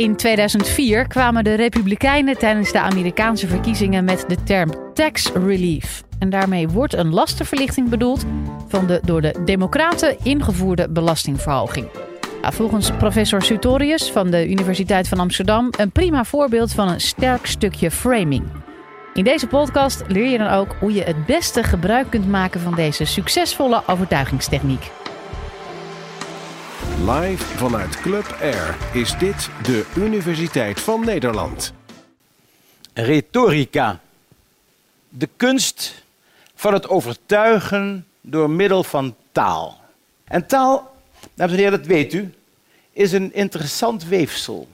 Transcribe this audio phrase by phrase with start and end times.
[0.00, 6.02] In 2004 kwamen de Republikeinen tijdens de Amerikaanse verkiezingen met de term tax relief.
[6.18, 8.24] En daarmee wordt een lastenverlichting bedoeld
[8.68, 11.86] van de door de Democraten ingevoerde belastingverhoging.
[12.42, 17.46] Nou, volgens professor Sutorius van de Universiteit van Amsterdam een prima voorbeeld van een sterk
[17.46, 18.44] stukje framing.
[19.14, 22.74] In deze podcast leer je dan ook hoe je het beste gebruik kunt maken van
[22.74, 24.90] deze succesvolle overtuigingstechniek.
[27.06, 31.72] Live vanuit Club Air is dit de Universiteit van Nederland.
[32.94, 34.00] Retorica.
[35.08, 36.04] De kunst
[36.54, 39.80] van het overtuigen door middel van taal.
[40.24, 40.96] En taal,
[41.34, 42.34] dames en heren, dat weet u,
[42.92, 44.68] is een interessant weefsel.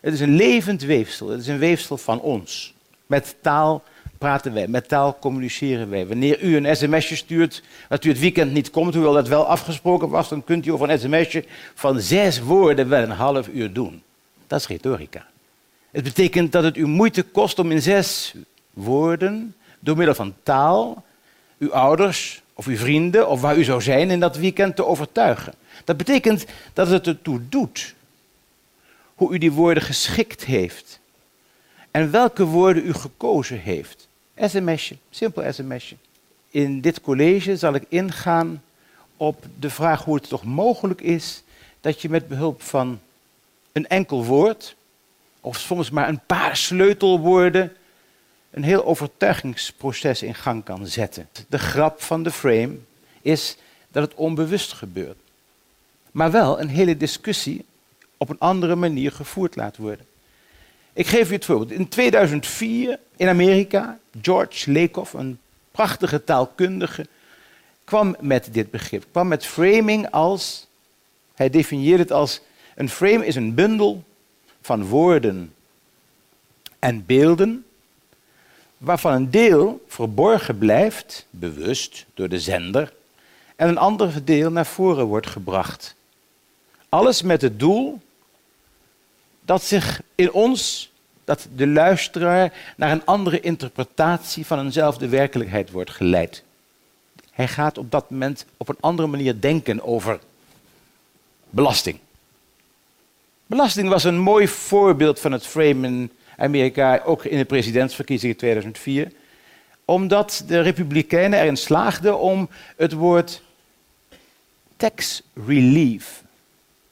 [0.00, 1.28] Het is een levend weefsel.
[1.28, 2.74] Het is een weefsel van ons.
[3.06, 3.82] Met taal
[4.68, 6.06] met taal communiceren wij.
[6.06, 10.08] Wanneer u een sms'je stuurt dat u het weekend niet komt, hoewel dat wel afgesproken
[10.08, 11.44] was, dan kunt u over een sms'je
[11.74, 14.02] van zes woorden wel een half uur doen.
[14.46, 15.26] Dat is retorica.
[15.90, 18.34] Het betekent dat het u moeite kost om in zes
[18.72, 21.04] woorden, door middel van taal,
[21.58, 25.54] uw ouders of uw vrienden of waar u zou zijn in dat weekend te overtuigen.
[25.84, 27.94] Dat betekent dat het ertoe doet
[29.14, 31.00] hoe u die woorden geschikt heeft
[31.90, 34.05] en welke woorden u gekozen heeft.
[34.36, 35.96] SMS'je, simpel sms'je.
[36.50, 38.62] In dit college zal ik ingaan
[39.16, 41.42] op de vraag hoe het toch mogelijk is
[41.80, 43.00] dat je met behulp van
[43.72, 44.76] een enkel woord,
[45.40, 47.72] of soms maar een paar sleutelwoorden,
[48.50, 51.28] een heel overtuigingsproces in gang kan zetten.
[51.48, 52.76] De grap van de frame
[53.22, 53.56] is
[53.88, 55.18] dat het onbewust gebeurt,
[56.10, 57.64] maar wel een hele discussie
[58.16, 60.06] op een andere manier gevoerd laat worden.
[60.92, 61.70] Ik geef u het voorbeeld.
[61.70, 65.38] In 2004 in Amerika, George Lakoff, een
[65.70, 67.06] prachtige taalkundige,
[67.84, 69.04] kwam met dit begrip.
[69.10, 70.66] Kwam met framing als,
[71.34, 72.40] hij definieert het als,
[72.74, 74.04] een frame is een bundel
[74.60, 75.54] van woorden
[76.78, 77.64] en beelden,
[78.78, 82.92] waarvan een deel verborgen blijft, bewust door de zender,
[83.56, 85.94] en een ander deel naar voren wordt gebracht.
[86.88, 88.00] Alles met het doel
[89.40, 90.92] dat zich in ons,
[91.26, 96.42] dat de luisteraar naar een andere interpretatie van eenzelfde werkelijkheid wordt geleid.
[97.30, 100.18] Hij gaat op dat moment op een andere manier denken over
[101.50, 101.98] belasting.
[103.46, 109.12] Belasting was een mooi voorbeeld van het frame in Amerika, ook in de presidentsverkiezingen 2004,
[109.84, 113.42] omdat de Republikeinen erin slaagden om het woord
[114.76, 116.22] tax relief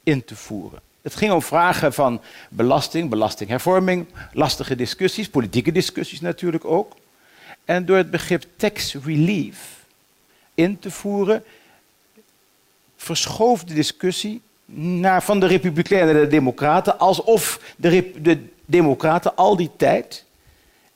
[0.03, 0.84] in te voeren.
[1.05, 6.97] Het ging om vragen van belasting, belastinghervorming, lastige discussies, politieke discussies natuurlijk ook.
[7.65, 9.85] En door het begrip tax relief
[10.55, 11.45] in te voeren,
[12.97, 14.41] verschoof de discussie
[14.75, 20.25] naar, van de Republikeinen naar de Democraten, alsof de, de Democraten al die tijd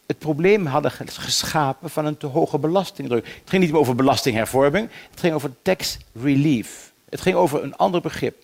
[0.06, 3.26] het probleem hadden geschapen van een te hoge belastingdruk.
[3.26, 6.92] Het ging niet meer over belastinghervorming, het ging over tax relief.
[7.08, 8.36] Het ging over een ander begrip.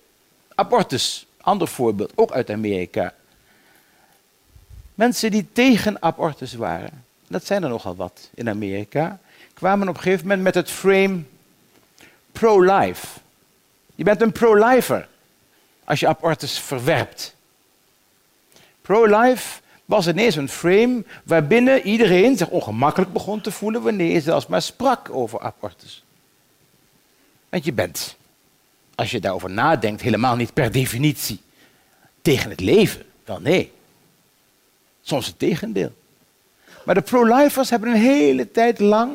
[0.54, 1.26] Abortus.
[1.44, 3.14] Ander voorbeeld, ook uit Amerika.
[4.94, 9.18] Mensen die tegen abortus waren, dat zijn er nogal wat in Amerika,
[9.54, 11.22] kwamen op een gegeven moment met het frame
[12.32, 13.06] pro-life.
[13.94, 15.08] Je bent een pro-lifer
[15.84, 17.34] als je abortus verwerpt.
[18.82, 24.46] Pro-life was ineens een frame waarbinnen iedereen zich ongemakkelijk begon te voelen wanneer je zelfs
[24.46, 26.04] maar sprak over abortus.
[27.48, 28.16] Want je bent
[28.94, 31.40] als je daarover nadenkt, helemaal niet per definitie
[32.22, 33.02] tegen het leven.
[33.24, 33.72] Wel nee.
[35.02, 35.92] Soms het tegendeel.
[36.84, 39.12] Maar de pro-lifers hebben een hele tijd lang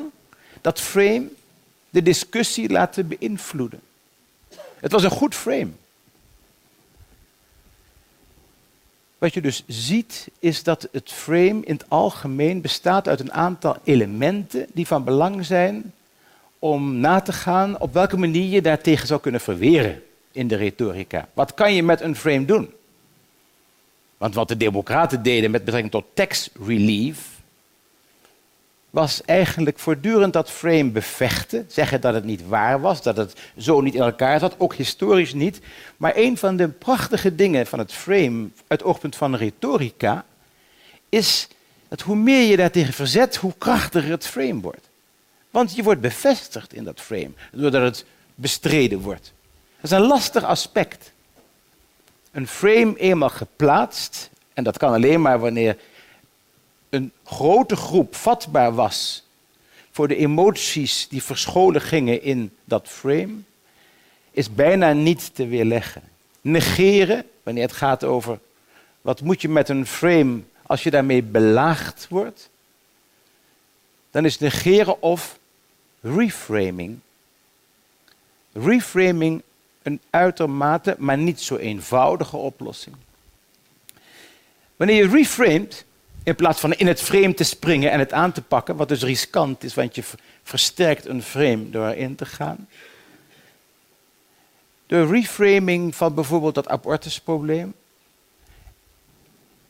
[0.62, 1.28] dat frame,
[1.90, 3.80] de discussie laten beïnvloeden.
[4.80, 5.70] Het was een goed frame.
[9.18, 13.78] Wat je dus ziet, is dat het frame in het algemeen bestaat uit een aantal
[13.84, 15.94] elementen die van belang zijn
[16.60, 21.28] om na te gaan op welke manier je daartegen zou kunnen verweren in de retorica.
[21.34, 22.74] Wat kan je met een frame doen?
[24.18, 27.38] Want wat de democraten deden met betrekking tot tax relief,
[28.90, 33.82] was eigenlijk voortdurend dat frame bevechten, zeggen dat het niet waar was, dat het zo
[33.82, 35.60] niet in elkaar zat, ook historisch niet.
[35.98, 40.26] Maar een van de prachtige dingen van het frame, uit oogpunt van retorica,
[41.10, 41.48] is
[41.88, 44.89] dat hoe meer je daartegen verzet, hoe krachtiger het frame wordt.
[45.50, 48.06] Want je wordt bevestigd in dat frame, doordat het
[48.36, 49.34] bestreden wordt.
[49.76, 51.12] Dat is een lastig aspect.
[52.32, 55.78] Een frame eenmaal geplaatst, en dat kan alleen maar wanneer
[56.90, 59.24] een grote groep vatbaar was
[59.92, 63.36] voor de emoties die verscholen gingen in dat frame,
[64.32, 66.02] is bijna niet te weerleggen.
[66.42, 68.40] Negeren, wanneer het gaat over
[69.02, 72.50] Wat moet je met een frame als je daarmee belaagd wordt?
[74.12, 75.40] Dan is negeren of
[76.02, 77.00] reframing.
[78.54, 79.42] Reframing
[79.84, 82.96] een uitermate, maar niet zo eenvoudige oplossing.
[84.76, 85.86] Wanneer je reframed,
[86.24, 89.04] in plaats van in het frame te springen en het aan te pakken, wat dus
[89.04, 90.04] riskant is, want je
[90.44, 92.68] versterkt een frame door erin te gaan.
[94.88, 97.74] De reframing van bijvoorbeeld dat abortusprobleem,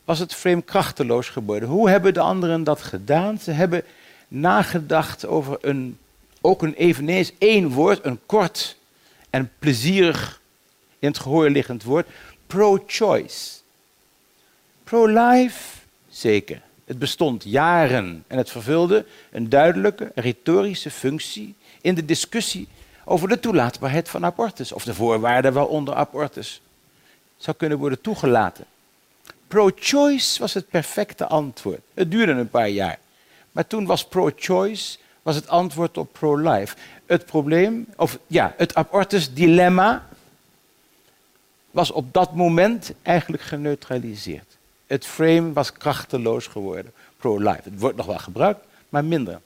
[0.04, 1.70] was het frame krachteloos geworden.
[1.70, 3.40] Hoe hebben de anderen dat gedaan?
[3.40, 3.84] Ze hebben
[4.30, 5.98] nagedacht over een,
[6.42, 8.78] ook een eveneens één woord, een kort
[9.30, 10.42] en plezierig
[11.00, 12.08] in het gehoor liggend woord,
[12.48, 13.58] pro-choice.
[14.84, 15.80] Pro-life,
[16.10, 16.62] zeker.
[16.86, 22.68] Het bestond jaren en het vervulde een duidelijke retorische functie in de discussie
[23.06, 26.62] over de toelaatbaarheid van abortus of de voorwaarden waaronder abortus
[27.38, 28.66] zou kunnen worden toegelaten.
[29.48, 31.82] Pro-choice was het perfecte antwoord.
[31.94, 33.00] Het duurde een paar jaar.
[33.52, 36.76] Maar toen was pro-choice was het antwoord op pro-life.
[37.06, 40.08] Het probleem, of ja, het abortus-dilemma
[41.72, 44.58] was op dat moment eigenlijk geneutraliseerd.
[44.88, 46.92] Het frame was krachteloos geworden.
[47.18, 47.62] Pro-life.
[47.64, 49.42] Het wordt nog wel gebruikt, maar minder.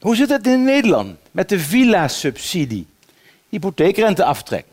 [0.00, 2.86] Hoe zit het in Nederland met de villa-subsidie?
[3.48, 4.64] Hypotheekrenteaftrek.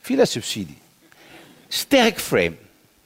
[0.00, 0.78] Villa-subsidie.
[1.68, 2.54] Sterk frame.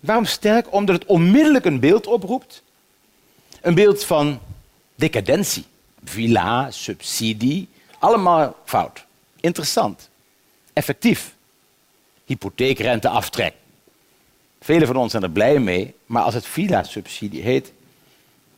[0.00, 0.72] Waarom sterk?
[0.72, 2.62] Omdat het onmiddellijk een beeld oproept.
[3.60, 4.40] Een beeld van
[4.96, 5.64] decadentie.
[6.04, 9.04] Villa, subsidie, allemaal fout.
[9.40, 10.08] Interessant.
[10.72, 11.34] Effectief.
[12.24, 13.54] Hypotheekrenteaftrek.
[14.60, 17.72] Velen van ons zijn er blij mee, maar als het villa-subsidie heet,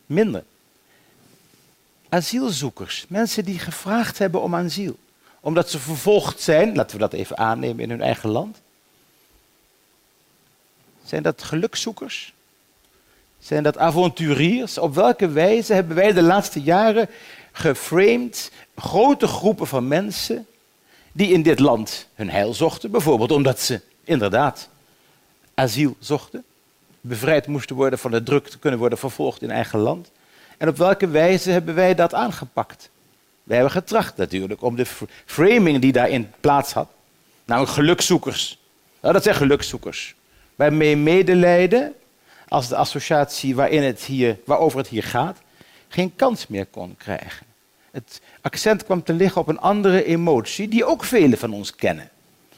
[0.05, 0.43] minder.
[2.09, 4.97] Asielzoekers, mensen die gevraagd hebben om asiel,
[5.39, 8.61] omdat ze vervolgd zijn, laten we dat even aannemen in hun eigen land.
[11.03, 12.33] Zijn dat gelukzoekers?
[13.39, 14.77] Zijn dat avonturiers?
[14.77, 17.09] Op welke wijze hebben wij de laatste jaren
[17.51, 20.45] geframed grote groepen van mensen
[21.11, 22.91] die in dit land hun heil zochten?
[22.91, 24.69] Bijvoorbeeld omdat ze inderdaad
[25.53, 26.43] asiel zochten,
[27.01, 30.11] bevrijd moesten worden van de druk te kunnen worden vervolgd in eigen land.
[30.57, 32.89] En op welke wijze hebben wij dat aangepakt?
[33.43, 34.85] Wij hebben getracht natuurlijk om de
[35.25, 36.89] framing die daarin plaats had,
[37.45, 38.59] namelijk gelukzoekers.
[39.01, 40.15] Nou, dat zijn gelukzoekers.
[40.55, 41.93] Waarmee medelijden,
[42.49, 45.37] als de associatie waarin het hier, waarover het hier gaat,
[45.87, 47.45] geen kans meer kon krijgen.
[47.91, 52.09] Het accent kwam te liggen op een andere emotie die ook velen van ons kennen.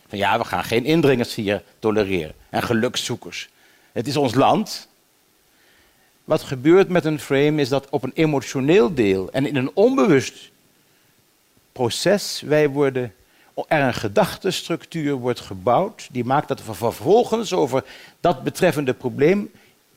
[0.08, 3.50] Van ja, we gaan geen indringers hier tolereren en gelukszoekers.
[3.92, 4.88] Het is ons land.
[6.24, 10.52] Wat gebeurt met een frame is dat op een emotioneel deel en in een onbewust
[11.72, 13.14] proces wij worden,
[13.68, 17.84] er een gedachtenstructuur wordt gebouwd die maakt dat we vervolgens over
[18.20, 19.52] dat betreffende probleem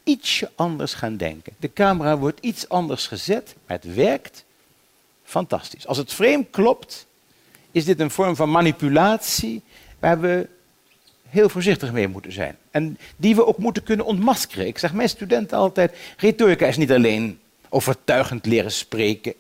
[0.05, 1.53] ietsje anders gaan denken.
[1.59, 4.45] De camera wordt iets anders gezet, maar het werkt
[5.25, 5.87] fantastisch.
[5.87, 7.07] Als het frame klopt,
[7.71, 9.63] is dit een vorm van manipulatie
[9.99, 10.49] waar we
[11.29, 12.57] heel voorzichtig mee moeten zijn.
[12.71, 14.67] En die we ook moeten kunnen ontmaskeren.
[14.67, 19.35] Ik zeg mijn studenten altijd, retorica is niet alleen overtuigend leren spreken.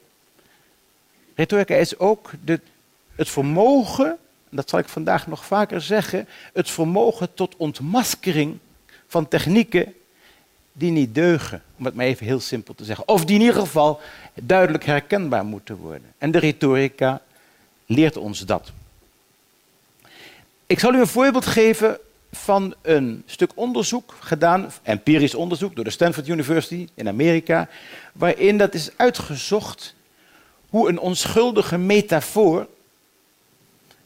[1.34, 2.60] Retorica is ook de,
[3.14, 4.16] het vermogen,
[4.50, 8.58] dat zal ik vandaag nog vaker zeggen, het vermogen tot ontmaskering
[9.06, 9.94] van technieken
[10.76, 13.08] die niet deugen, om het maar even heel simpel te zeggen.
[13.08, 14.00] Of die in ieder geval
[14.34, 16.12] duidelijk herkenbaar moeten worden.
[16.18, 17.22] En de retorica
[17.86, 18.72] leert ons dat.
[20.66, 21.98] Ik zal u een voorbeeld geven
[22.32, 27.68] van een stuk onderzoek gedaan, empirisch onderzoek door de Stanford University in Amerika,
[28.12, 29.94] waarin dat is uitgezocht
[30.68, 32.68] hoe een onschuldige metafoor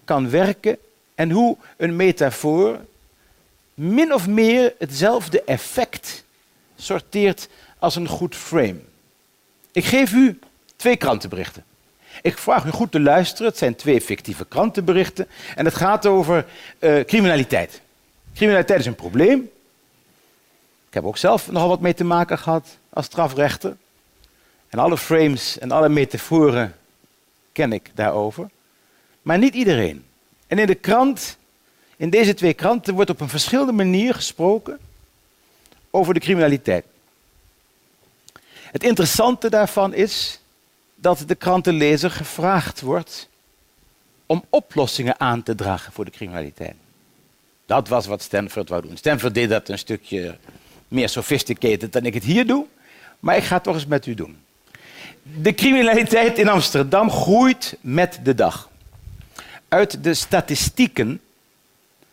[0.05, 0.79] kan werken
[1.15, 2.81] en hoe een metafoor
[3.75, 6.25] min of meer hetzelfde effect
[6.79, 8.81] sorteert als een goed frame.
[9.73, 10.39] Ik geef u
[10.77, 11.65] twee krantenberichten.
[12.23, 13.47] Ik vraag u goed te luisteren.
[13.47, 15.29] Het zijn twee fictieve krantenberichten.
[15.55, 16.47] En het gaat over
[16.79, 17.81] uh, criminaliteit.
[18.35, 19.51] Criminaliteit is een probleem.
[20.89, 23.77] Ik heb ook zelf nogal wat mee te maken gehad als strafrechter.
[24.69, 26.75] En alle frames en alle metaforen
[27.53, 28.49] ken ik daarover.
[29.23, 30.05] Maar niet iedereen.
[30.47, 31.37] En in de krant,
[31.97, 34.79] in deze twee kranten, wordt op een verschillende manier gesproken
[35.91, 36.85] over de criminaliteit.
[38.71, 40.41] Het interessante daarvan is
[40.95, 43.29] dat de krantenlezer gevraagd wordt
[44.27, 46.75] om oplossingen aan te dragen voor de criminaliteit.
[47.67, 48.97] Dat was wat Stanford wou doen.
[48.97, 50.37] Stanford deed dat een stukje
[50.89, 52.67] meer sophisticated dan ik het hier doe,
[53.21, 54.37] maar ik ga het toch eens met u doen.
[55.23, 58.71] De criminaliteit in Amsterdam groeit met de dag.
[59.69, 61.21] Uit de statistieken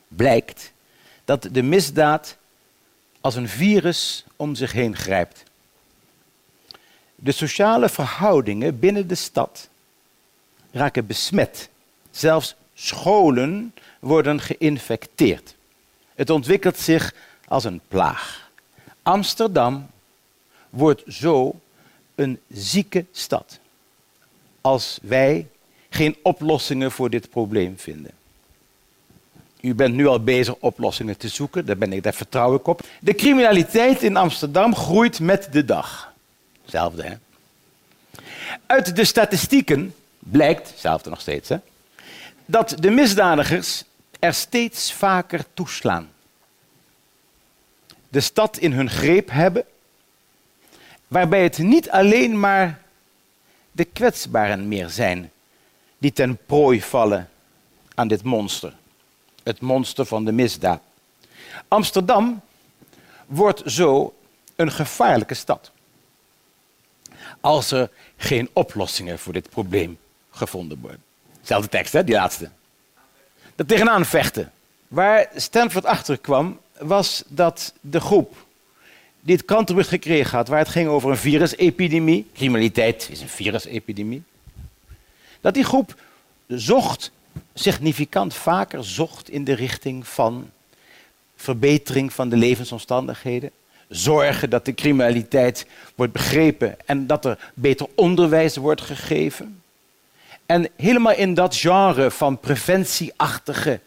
[0.08, 0.72] blijkt
[1.25, 2.38] dat de misdaad
[3.25, 5.44] als een virus om zich heen grijpt.
[7.15, 9.70] De sociale verhoudingen binnen de stad
[10.72, 11.70] raken besmet.
[12.12, 15.55] Zelfs scholen worden geïnfecteerd.
[16.15, 17.13] Het ontwikkelt zich
[17.48, 18.50] als een plaag.
[19.01, 19.88] Amsterdam
[20.70, 21.60] wordt zo
[22.15, 23.60] een zieke stad.
[24.62, 25.48] Als wij
[25.89, 28.12] geen oplossingen voor dit probleem vinden.
[29.65, 32.81] U bent nu al bezig oplossingen te zoeken, daar, ben ik, daar vertrouw ik op.
[33.00, 36.13] De criminaliteit in Amsterdam groeit met de dag.
[36.62, 37.15] Hetzelfde, hè?
[38.65, 41.57] Uit de statistieken blijkt, hetzelfde nog steeds, hè,
[42.45, 43.84] dat de misdadigers
[44.19, 46.10] er steeds vaker toeslaan.
[48.10, 49.63] De stad in hun greep hebben,
[51.07, 52.81] waarbij het niet alleen maar
[53.72, 55.31] de kwetsbaren meer zijn
[55.98, 57.29] die ten prooi vallen
[57.95, 58.74] aan dit monster.
[59.45, 60.81] Het monster van de misdaad.
[61.67, 62.41] Amsterdam
[63.25, 64.13] wordt zo
[64.55, 65.71] een gevaarlijke stad.
[67.41, 69.97] Als er geen oplossingen voor dit probleem
[70.31, 71.03] gevonden worden.
[71.41, 72.49] Zelfde tekst, hè, die laatste.
[73.55, 74.51] Dat tegenaan vechten.
[74.87, 78.45] Waar Stanford achter kwam, was dat de groep
[79.25, 84.23] die het krantenbericht gekregen had, waar het ging over een virusepidemie, criminaliteit is een virusepidemie,
[85.41, 85.95] dat die groep
[86.47, 87.11] zocht,
[87.54, 90.50] significant vaker zocht in de richting van
[91.36, 93.51] verbetering van de levensomstandigheden,
[93.88, 95.65] zorgen dat de criminaliteit
[95.96, 99.62] wordt begrepen en dat er beter onderwijs wordt gegeven.
[100.46, 103.80] En helemaal in dat genre van preventieachtige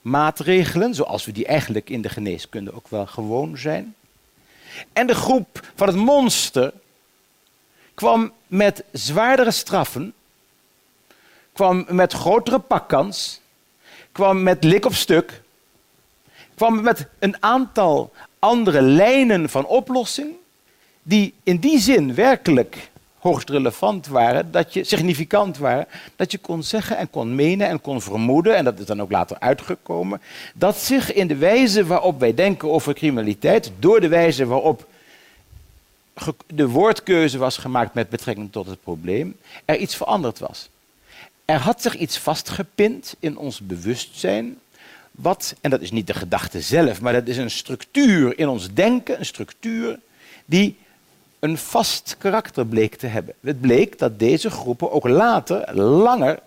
[0.00, 3.94] maatregelen, zoals we die eigenlijk in de geneeskunde ook wel gewoon zijn.
[4.92, 6.72] En de groep van het monster
[7.94, 10.14] kwam met zwaardere straffen,
[11.58, 13.40] kwam met grotere pakkans,
[14.12, 15.42] kwam met lik op stuk,
[16.54, 20.30] kwam met een aantal andere lijnen van oplossing,
[21.02, 25.86] die in die zin werkelijk hoogst relevant waren, dat je significant waren,
[26.16, 29.10] dat je kon zeggen en kon menen en kon vermoeden, en dat is dan ook
[29.10, 30.20] later uitgekomen,
[30.54, 34.86] dat zich in de wijze waarop wij denken over criminaliteit, door de wijze waarop
[36.46, 40.68] de woordkeuze was gemaakt met betrekking tot het probleem, er iets veranderd was.
[41.48, 44.58] Er had zich iets vastgepind in ons bewustzijn,
[45.10, 48.72] wat, en dat is niet de gedachte zelf, maar dat is een structuur in ons
[48.74, 49.98] denken, een structuur
[50.44, 50.76] die
[51.38, 53.34] een vast karakter bleek te hebben.
[53.40, 56.38] Het bleek dat deze groepen ook later, langer,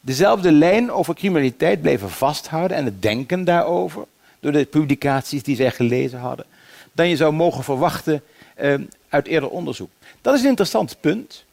[0.00, 4.04] dezelfde lijn over criminaliteit bleven vasthouden en het denken daarover,
[4.40, 6.46] door de publicaties die zij gelezen hadden,
[6.92, 8.22] dan je zou mogen verwachten
[8.54, 8.74] eh,
[9.08, 9.90] uit eerder onderzoek.
[10.20, 11.44] Dat is een interessant punt.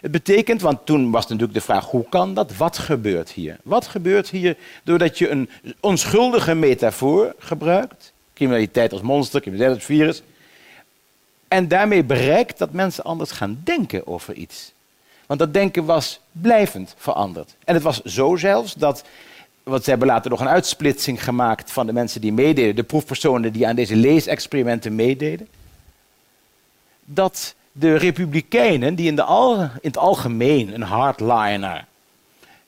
[0.00, 2.56] Het betekent, want toen was natuurlijk de vraag, hoe kan dat?
[2.56, 3.56] Wat gebeurt hier?
[3.62, 8.12] Wat gebeurt hier doordat je een onschuldige metafoor gebruikt?
[8.34, 10.22] Criminaliteit als monster, criminaliteit als virus.
[11.48, 14.72] En daarmee bereikt dat mensen anders gaan denken over iets.
[15.26, 17.54] Want dat denken was blijvend veranderd.
[17.64, 19.04] En het was zo zelfs dat,
[19.62, 23.52] want ze hebben later nog een uitsplitsing gemaakt van de mensen die meededen, de proefpersonen
[23.52, 25.48] die aan deze leesexperimenten meededen,
[27.04, 31.86] dat de republikeinen, die in, de al, in het algemeen een hardliner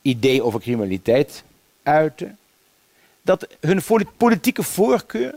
[0.02, 1.44] idee over criminaliteit
[1.82, 2.38] uiten,
[3.22, 3.82] dat hun
[4.16, 5.34] politieke voorkeur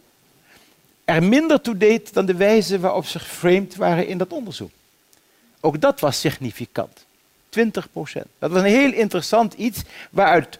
[1.05, 4.71] er minder toe deed dan de wijze waarop ze geframed waren in dat onderzoek.
[5.59, 7.04] Ook dat was significant.
[7.55, 8.25] 20 procent.
[8.39, 9.81] Dat was een heel interessant iets
[10.11, 10.59] waaruit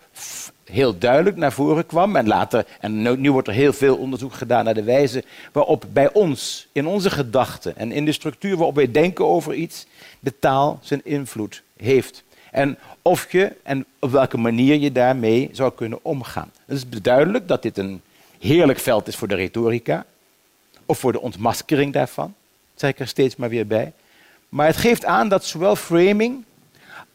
[0.63, 2.15] heel duidelijk naar voren kwam.
[2.15, 6.13] En later, en nu wordt er heel veel onderzoek gedaan naar de wijze waarop bij
[6.13, 9.85] ons, in onze gedachten en in de structuur waarop wij denken over iets,
[10.19, 12.23] de taal zijn invloed heeft.
[12.51, 16.51] En of je en op welke manier je daarmee zou kunnen omgaan.
[16.65, 18.01] Het is duidelijk dat dit een
[18.39, 20.05] heerlijk veld is voor de retorica
[20.85, 22.33] of voor de ontmaskering daarvan.
[22.71, 23.93] Dat zeg ik er steeds maar weer bij.
[24.49, 26.43] Maar het geeft aan dat zowel framing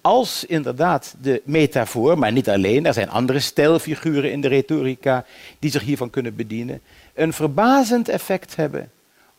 [0.00, 5.24] als inderdaad de metafoor, maar niet alleen, er zijn andere stijlfiguren in de retorica
[5.58, 6.80] die zich hiervan kunnen bedienen,
[7.14, 8.90] een verbazend effect hebben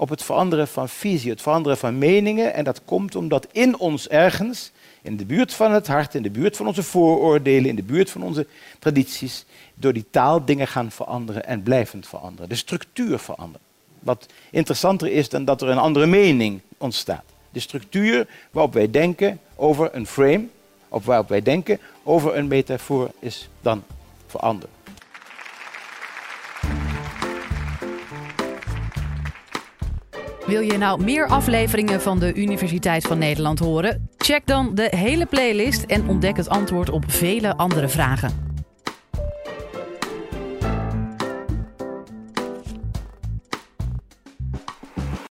[0.01, 2.53] op het veranderen van visie, het veranderen van meningen.
[2.53, 6.29] En dat komt omdat in ons ergens, in de buurt van het hart, in de
[6.29, 8.47] buurt van onze vooroordelen, in de buurt van onze
[8.79, 12.49] tradities, door die taal dingen gaan veranderen en blijvend veranderen.
[12.49, 13.63] De structuur verandert.
[13.99, 17.30] Wat interessanter is dan dat er een andere mening ontstaat.
[17.51, 20.47] De structuur waarop wij denken over een frame,
[20.89, 23.83] of waarop wij denken over een metafoor, is dan
[24.27, 24.71] veranderd.
[30.45, 34.09] Wil je nou meer afleveringen van de Universiteit van Nederland horen?
[34.17, 38.50] Check dan de hele playlist en ontdek het antwoord op vele andere vragen.